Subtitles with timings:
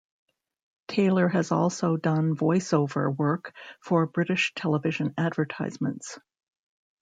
[0.87, 3.53] Taylor has also done voiceover work
[3.83, 6.17] for British television advertisements.